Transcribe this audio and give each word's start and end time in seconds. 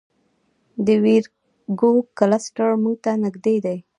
د 0.85 0.87
ویرګو 1.03 1.91
کلسټر 2.17 2.69
موږ 2.83 2.95
ته 3.03 3.11
نږدې 3.23 3.55
دی. 3.65 3.77